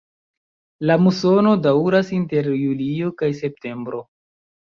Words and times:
La 0.91 0.95
musono 1.07 1.51
daŭras 1.65 2.09
inter 2.21 2.49
julio 2.61 3.13
kaj 3.21 3.31
septembro. 3.43 4.01